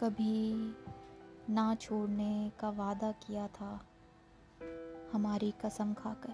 [0.00, 0.76] कभी
[1.50, 3.80] ना छोड़ने का वादा किया था
[5.14, 6.32] हमारी कसम खाकर।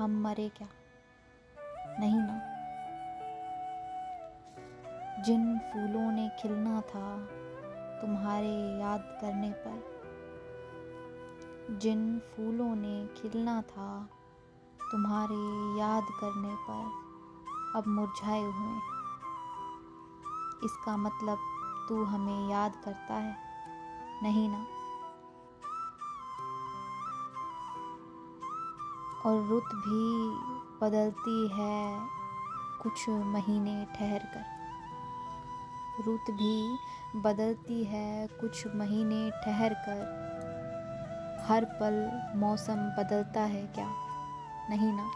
[0.00, 0.68] हम मरे क्या?
[2.00, 2.38] नहीं ना।
[5.22, 7.26] जिन फूलों ने खिलना था
[8.00, 9.82] तुम्हारे याद करने पर,
[11.78, 14.08] जिन फूलों ने खिलना था
[14.90, 16.92] तुम्हारे याद करने पर,
[17.78, 18.80] अब मुरझाए हुए
[20.64, 21.38] इसका मतलब
[21.88, 23.36] तू हमें याद करता है,
[24.22, 24.66] नहीं ना?
[29.26, 30.04] और रुत भी
[30.82, 32.08] बदलती है
[32.82, 34.44] कुछ महीने ठहर कर।
[36.06, 36.78] रुत भी
[37.16, 40.28] बदलती है कुछ महीने ठहर कर।
[41.48, 43.88] हर पल मौसम बदलता है क्या,
[44.70, 45.10] नहीं ना?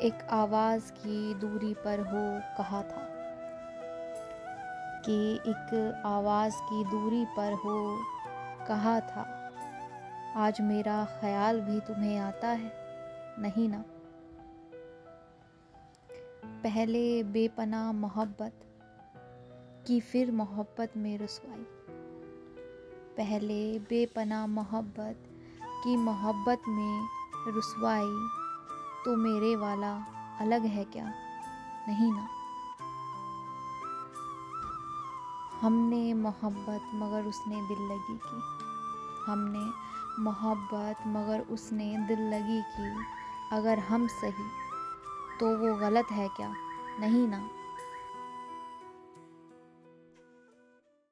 [0.00, 3.13] एक आवाज़ की दूरी पर हो कहा था।
[5.04, 7.98] कि एक आवाज़ की दूरी पर हो,
[8.68, 9.22] कहा था,
[10.36, 12.72] आज मेरा ख्याल भी तुम्हें आता है,
[13.38, 13.84] नहीं ना?
[16.62, 18.60] पहले बेपना मोहब्बत
[19.86, 21.64] की फिर मोहब्बत में रसवाई।
[23.16, 25.24] पहले बेपना मोहब्बत
[25.84, 27.08] की मोहब्बत में
[27.48, 28.14] रसवाई
[29.04, 29.92] तो मेरे वाला
[30.40, 31.04] अलग है क्या,
[31.88, 32.28] नहीं ना?
[35.64, 38.42] हमने मोहब्बत मगर उसने दिल लगी की।
[39.26, 39.72] हमने
[40.22, 43.04] मोहब्बत मगर उसने दिल लगी की।
[43.52, 44.50] अगर हम सही
[45.40, 46.54] तो वो गलत है क्या?
[47.00, 47.48] नहीं ना।